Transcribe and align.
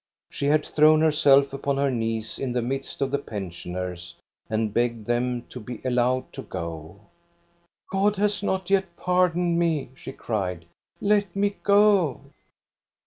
She 0.31 0.47
had 0.47 0.65
thrown 0.65 1.01
herself 1.01 1.53
upon 1.53 1.77
her 1.77 1.91
knees 1.91 2.39
in 2.39 2.53
the 2.53 2.63
midst 2.63 3.03
of 3.03 3.11
the 3.11 3.19
pensioners 3.19 4.15
and 4.49 4.73
begged 4.73 5.05
them 5.05 5.43
to 5.49 5.59
be 5.59 5.79
allowed 5.85 6.33
to 6.33 6.41
go." 6.41 7.01
God 7.91 8.15
has 8.15 8.41
not 8.41 8.71
yet 8.71 8.95
pardoned 8.97 9.59
me," 9.59 9.91
she 9.93 10.11
cried." 10.11 10.65
Let 11.01 11.35
me 11.35 11.55
go 11.61 12.21